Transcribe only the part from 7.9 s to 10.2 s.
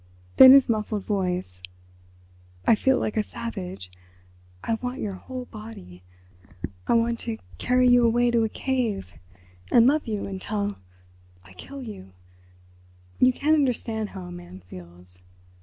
away to a cave and love